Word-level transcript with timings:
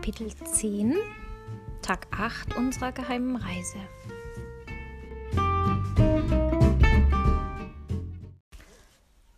Kapitel 0.00 0.34
10, 0.34 0.96
Tag 1.82 2.06
8 2.10 2.56
unserer 2.56 2.90
geheimen 2.90 3.36
Reise. 3.36 3.76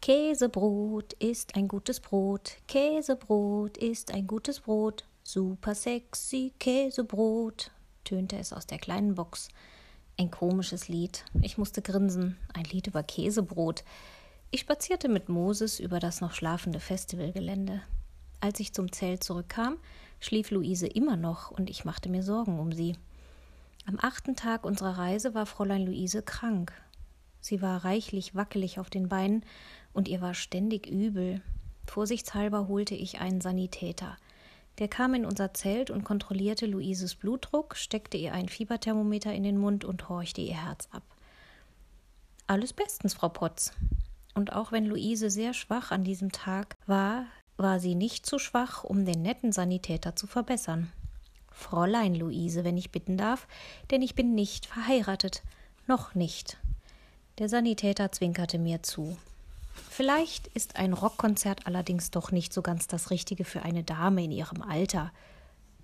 Käsebrot 0.00 1.14
ist 1.14 1.56
ein 1.56 1.66
gutes 1.66 1.98
Brot, 1.98 2.58
Käsebrot 2.68 3.76
ist 3.76 4.14
ein 4.14 4.28
gutes 4.28 4.60
Brot, 4.60 5.04
super 5.24 5.74
sexy 5.74 6.52
Käsebrot, 6.60 7.72
tönte 8.04 8.36
es 8.36 8.52
aus 8.52 8.68
der 8.68 8.78
kleinen 8.78 9.16
Box. 9.16 9.48
Ein 10.16 10.30
komisches 10.30 10.86
Lied. 10.86 11.24
Ich 11.40 11.58
musste 11.58 11.82
grinsen. 11.82 12.36
Ein 12.54 12.66
Lied 12.66 12.86
über 12.86 13.02
Käsebrot. 13.02 13.82
Ich 14.52 14.60
spazierte 14.60 15.08
mit 15.08 15.28
Moses 15.28 15.80
über 15.80 15.98
das 15.98 16.20
noch 16.20 16.34
schlafende 16.34 16.78
Festivalgelände. 16.78 17.82
Als 18.42 18.58
ich 18.58 18.72
zum 18.72 18.90
Zelt 18.90 19.22
zurückkam, 19.22 19.76
schlief 20.18 20.50
Luise 20.50 20.88
immer 20.88 21.16
noch 21.16 21.52
und 21.52 21.70
ich 21.70 21.84
machte 21.84 22.08
mir 22.08 22.24
Sorgen 22.24 22.58
um 22.58 22.72
sie. 22.72 22.96
Am 23.86 24.00
achten 24.02 24.34
Tag 24.34 24.64
unserer 24.64 24.98
Reise 24.98 25.32
war 25.32 25.46
Fräulein 25.46 25.86
Luise 25.86 26.22
krank. 26.22 26.72
Sie 27.40 27.62
war 27.62 27.84
reichlich 27.84 28.34
wackelig 28.34 28.80
auf 28.80 28.90
den 28.90 29.08
Beinen 29.08 29.44
und 29.92 30.08
ihr 30.08 30.20
war 30.20 30.34
ständig 30.34 30.88
übel. 30.88 31.40
Vorsichtshalber 31.86 32.66
holte 32.66 32.96
ich 32.96 33.20
einen 33.20 33.40
Sanitäter. 33.40 34.16
Der 34.78 34.88
kam 34.88 35.14
in 35.14 35.24
unser 35.24 35.54
Zelt 35.54 35.90
und 35.90 36.02
kontrollierte 36.02 36.66
Luises 36.66 37.14
Blutdruck, 37.14 37.76
steckte 37.76 38.16
ihr 38.16 38.32
ein 38.32 38.48
Fieberthermometer 38.48 39.32
in 39.32 39.44
den 39.44 39.56
Mund 39.56 39.84
und 39.84 40.08
horchte 40.08 40.40
ihr 40.40 40.60
Herz 40.60 40.88
ab. 40.90 41.04
Alles 42.48 42.72
bestens, 42.72 43.14
Frau 43.14 43.28
Potz. 43.28 43.72
Und 44.34 44.52
auch 44.52 44.72
wenn 44.72 44.86
Luise 44.86 45.30
sehr 45.30 45.54
schwach 45.54 45.92
an 45.92 46.02
diesem 46.02 46.32
Tag 46.32 46.74
war, 46.86 47.26
war 47.56 47.80
sie 47.80 47.94
nicht 47.94 48.26
zu 48.26 48.38
schwach, 48.38 48.84
um 48.84 49.04
den 49.04 49.22
netten 49.22 49.52
Sanitäter 49.52 50.16
zu 50.16 50.26
verbessern. 50.26 50.92
Fräulein 51.50 52.14
Luise, 52.14 52.64
wenn 52.64 52.76
ich 52.76 52.90
bitten 52.90 53.16
darf, 53.16 53.46
denn 53.90 54.02
ich 54.02 54.14
bin 54.14 54.34
nicht 54.34 54.66
verheiratet. 54.66 55.42
Noch 55.86 56.14
nicht. 56.14 56.58
Der 57.38 57.48
Sanitäter 57.48 58.12
zwinkerte 58.12 58.58
mir 58.58 58.82
zu. 58.82 59.16
Vielleicht 59.72 60.48
ist 60.48 60.76
ein 60.76 60.92
Rockkonzert 60.92 61.66
allerdings 61.66 62.10
doch 62.10 62.30
nicht 62.30 62.52
so 62.52 62.62
ganz 62.62 62.86
das 62.86 63.10
Richtige 63.10 63.44
für 63.44 63.62
eine 63.62 63.84
Dame 63.84 64.24
in 64.24 64.30
ihrem 64.30 64.62
Alter. 64.62 65.12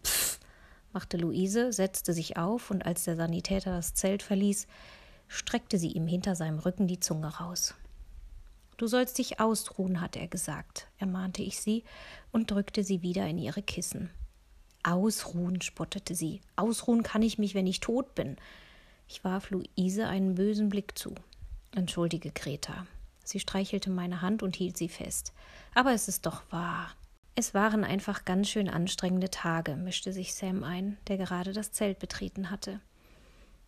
Pff, 0.05 0.39
machte 0.93 1.17
Luise, 1.17 1.73
setzte 1.73 2.13
sich 2.13 2.37
auf 2.37 2.71
und 2.71 2.85
als 2.85 3.05
der 3.05 3.17
Sanitäter 3.17 3.73
das 3.73 3.95
Zelt 3.95 4.23
verließ, 4.23 4.67
streckte 5.27 5.79
sie 5.79 5.93
ihm 5.93 6.07
hinter 6.07 6.35
seinem 6.35 6.59
Rücken 6.59 6.87
die 6.87 7.01
Zunge 7.01 7.29
raus. 7.39 7.75
Du 8.79 8.87
sollst 8.87 9.19
dich 9.19 9.41
ausruhen, 9.41 10.01
hat 10.01 10.15
er 10.15 10.29
gesagt, 10.29 10.87
ermahnte 10.99 11.43
ich 11.43 11.61
sie 11.61 11.83
und 12.31 12.53
drückte 12.53 12.85
sie 12.85 13.03
wieder 13.03 13.27
in 13.27 13.37
ihre 13.37 13.61
Kissen. 13.61 14.09
Ausruhen, 14.85 15.61
spottete 15.61 16.15
sie. 16.15 16.41
Ausruhen 16.55 17.03
kann 17.03 17.23
ich 17.23 17.39
mich, 17.39 17.57
wenn 17.57 17.67
ich 17.67 17.81
tot 17.81 18.15
bin. 18.15 18.37
Ich 19.09 19.25
warf 19.25 19.51
Luise 19.51 20.07
einen 20.07 20.37
bösen 20.37 20.69
Blick 20.69 20.97
zu. 20.97 21.17
Entschuldige, 21.75 22.31
Greta. 22.31 22.87
Sie 23.25 23.41
streichelte 23.41 23.91
meine 23.91 24.23
Hand 24.23 24.45
und 24.45 24.55
hielt 24.55 24.77
sie 24.77 24.89
fest. 24.89 25.33
Aber 25.75 25.93
es 25.93 26.07
ist 26.07 26.25
doch 26.25 26.43
wahr. 26.53 26.93
Es 27.35 27.55
waren 27.55 27.83
einfach 27.83 28.25
ganz 28.25 28.49
schön 28.49 28.69
anstrengende 28.69 29.29
Tage, 29.29 29.75
mischte 29.75 30.13
sich 30.13 30.35
Sam 30.35 30.63
ein, 30.63 30.99
der 31.09 31.19
gerade 31.19 31.53
das 31.53 31.73
Zelt 31.73 31.99
betreten 31.99 32.51
hatte. 32.51 32.81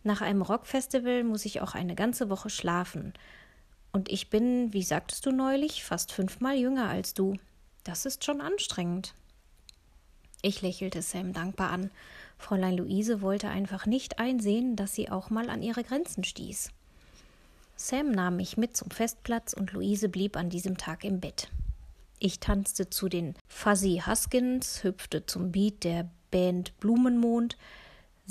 Nach 0.03 0.21
einem 0.21 0.41
Rockfestival 0.41 1.25
muss 1.25 1.45
ich 1.45 1.59
auch 1.59 1.75
eine 1.75 1.95
ganze 1.95 2.29
Woche 2.29 2.49
schlafen, 2.49 3.13
und 3.91 4.09
ich 4.09 4.29
bin, 4.29 4.73
wie 4.73 4.83
sagtest 4.83 5.25
du 5.25 5.31
neulich, 5.31 5.83
fast 5.83 6.11
fünfmal 6.11 6.55
jünger 6.55 6.89
als 6.89 7.13
du. 7.13 7.37
Das 7.83 8.05
ist 8.05 8.23
schon 8.23 8.41
anstrengend. 8.41 9.13
Ich 10.41 10.61
lächelte 10.61 11.01
Sam 11.01 11.33
dankbar 11.33 11.69
an. 11.71 11.91
Fräulein 12.37 12.77
Luise 12.77 13.21
wollte 13.21 13.49
einfach 13.49 13.85
nicht 13.85 14.19
einsehen, 14.19 14.75
dass 14.75 14.95
sie 14.95 15.09
auch 15.09 15.29
mal 15.29 15.49
an 15.49 15.61
ihre 15.61 15.83
Grenzen 15.83 16.23
stieß. 16.23 16.71
Sam 17.75 18.11
nahm 18.11 18.37
mich 18.37 18.57
mit 18.57 18.75
zum 18.75 18.89
Festplatz 18.91 19.53
und 19.53 19.73
Luise 19.73 20.09
blieb 20.09 20.37
an 20.37 20.49
diesem 20.49 20.77
Tag 20.77 21.03
im 21.03 21.19
Bett. 21.19 21.49
Ich 22.19 22.39
tanzte 22.39 22.89
zu 22.89 23.09
den 23.09 23.35
Fuzzy 23.47 24.03
Huskins, 24.05 24.83
hüpfte 24.83 25.25
zum 25.25 25.51
Beat 25.51 25.83
der 25.83 26.09
Band 26.29 26.77
Blumenmond, 26.79 27.57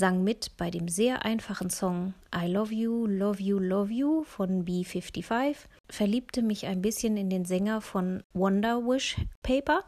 sang 0.01 0.25
mit 0.25 0.57
bei 0.57 0.71
dem 0.71 0.89
sehr 0.89 1.27
einfachen 1.27 1.69
Song 1.69 2.15
I 2.35 2.47
Love 2.47 2.75
You, 2.75 3.07
Love 3.07 3.41
You, 3.41 3.59
Love 3.59 3.93
You 3.93 4.25
von 4.25 4.65
B55, 4.65 5.57
verliebte 5.91 6.41
mich 6.41 6.67
ein 6.67 6.81
bisschen 6.81 7.19
in 7.19 7.29
den 7.29 7.45
Sänger 7.45 7.83
von 7.83 8.25
Wonder 8.33 8.79
Wish 8.79 9.17
Paper 9.43 9.85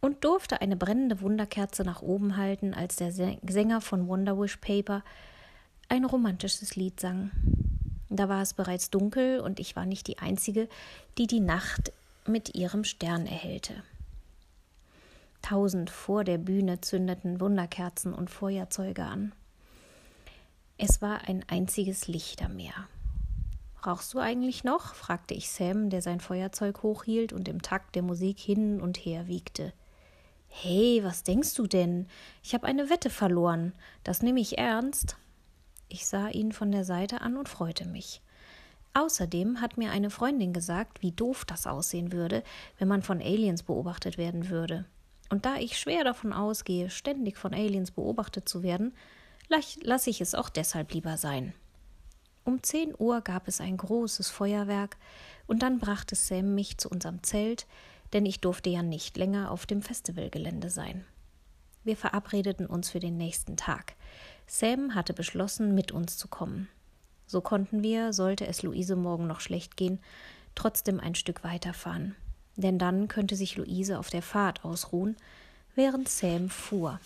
und 0.00 0.24
durfte 0.24 0.60
eine 0.60 0.76
brennende 0.76 1.20
Wunderkerze 1.20 1.84
nach 1.84 2.02
oben 2.02 2.36
halten, 2.36 2.74
als 2.74 2.96
der 2.96 3.12
Sänger 3.12 3.80
von 3.80 4.08
Wonder 4.08 4.36
Wish 4.36 4.56
Paper 4.56 5.04
ein 5.88 6.04
romantisches 6.04 6.74
Lied 6.74 6.98
sang. 6.98 7.30
Da 8.08 8.28
war 8.28 8.42
es 8.42 8.52
bereits 8.52 8.90
dunkel 8.90 9.38
und 9.38 9.60
ich 9.60 9.76
war 9.76 9.86
nicht 9.86 10.08
die 10.08 10.18
Einzige, 10.18 10.68
die 11.18 11.28
die 11.28 11.40
Nacht 11.40 11.92
mit 12.26 12.56
ihrem 12.56 12.82
Stern 12.82 13.26
erhellte. 13.26 13.74
Tausend 15.42 15.90
vor 15.90 16.24
der 16.24 16.38
Bühne 16.38 16.80
zündeten 16.80 17.40
Wunderkerzen 17.40 18.14
und 18.14 18.30
Feuerzeuge 18.30 19.04
an. 19.04 19.32
Es 20.78 21.02
war 21.02 21.28
ein 21.28 21.44
einziges 21.48 22.08
Lichtermeer. 22.08 22.88
Rauchst 23.84 24.12
du 24.14 24.18
eigentlich 24.18 24.64
noch? 24.64 24.94
fragte 24.94 25.34
ich 25.34 25.50
Sam, 25.50 25.90
der 25.90 26.02
sein 26.02 26.20
Feuerzeug 26.20 26.82
hochhielt 26.82 27.32
und 27.32 27.48
im 27.48 27.62
Takt 27.62 27.94
der 27.94 28.02
Musik 28.02 28.38
hin 28.38 28.80
und 28.80 28.98
her 28.98 29.26
wiegte. 29.26 29.72
Hey, 30.48 31.00
was 31.02 31.22
denkst 31.22 31.54
du 31.54 31.66
denn? 31.66 32.06
Ich 32.42 32.54
habe 32.54 32.66
eine 32.66 32.90
Wette 32.90 33.08
verloren. 33.08 33.72
Das 34.04 34.22
nehme 34.22 34.40
ich 34.40 34.58
ernst. 34.58 35.16
Ich 35.88 36.06
sah 36.06 36.28
ihn 36.28 36.52
von 36.52 36.72
der 36.72 36.84
Seite 36.84 37.20
an 37.20 37.36
und 37.36 37.48
freute 37.48 37.88
mich. 37.88 38.20
Außerdem 38.92 39.60
hat 39.60 39.78
mir 39.78 39.90
eine 39.90 40.10
Freundin 40.10 40.52
gesagt, 40.52 41.02
wie 41.02 41.12
doof 41.12 41.44
das 41.44 41.66
aussehen 41.66 42.12
würde, 42.12 42.42
wenn 42.78 42.88
man 42.88 43.02
von 43.02 43.20
Aliens 43.20 43.62
beobachtet 43.62 44.18
werden 44.18 44.50
würde. 44.50 44.84
Und 45.30 45.46
da 45.46 45.56
ich 45.56 45.78
schwer 45.78 46.04
davon 46.04 46.32
ausgehe, 46.32 46.90
ständig 46.90 47.38
von 47.38 47.54
Aliens 47.54 47.92
beobachtet 47.92 48.48
zu 48.48 48.62
werden, 48.62 48.92
lasse 49.82 50.10
ich 50.10 50.20
es 50.20 50.34
auch 50.34 50.48
deshalb 50.48 50.92
lieber 50.92 51.16
sein. 51.16 51.54
Um 52.44 52.62
zehn 52.62 52.92
Uhr 52.98 53.20
gab 53.20 53.46
es 53.46 53.60
ein 53.60 53.76
großes 53.76 54.28
Feuerwerk, 54.28 54.96
und 55.46 55.62
dann 55.62 55.78
brachte 55.78 56.14
Sam 56.14 56.54
mich 56.54 56.78
zu 56.78 56.88
unserem 56.88 57.22
Zelt, 57.22 57.66
denn 58.12 58.26
ich 58.26 58.40
durfte 58.40 58.70
ja 58.70 58.82
nicht 58.82 59.16
länger 59.16 59.50
auf 59.50 59.66
dem 59.66 59.82
Festivalgelände 59.82 60.70
sein. 60.70 61.04
Wir 61.82 61.96
verabredeten 61.96 62.66
uns 62.66 62.90
für 62.90 63.00
den 63.00 63.16
nächsten 63.16 63.56
Tag. 63.56 63.94
Sam 64.46 64.94
hatte 64.94 65.12
beschlossen, 65.12 65.74
mit 65.74 65.92
uns 65.92 66.16
zu 66.16 66.28
kommen. 66.28 66.68
So 67.26 67.40
konnten 67.40 67.82
wir, 67.82 68.12
sollte 68.12 68.46
es 68.46 68.62
Luise 68.62 68.96
morgen 68.96 69.26
noch 69.26 69.40
schlecht 69.40 69.76
gehen, 69.76 70.00
trotzdem 70.54 70.98
ein 70.98 71.14
Stück 71.14 71.44
weiterfahren 71.44 72.16
denn 72.60 72.78
dann 72.78 73.08
könnte 73.08 73.36
sich 73.36 73.56
Luise 73.56 73.98
auf 73.98 74.10
der 74.10 74.22
Fahrt 74.22 74.64
ausruhen, 74.64 75.16
während 75.74 76.08
Sam 76.08 76.48
fuhr. 76.50 77.00